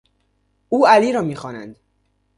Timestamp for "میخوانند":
1.21-1.79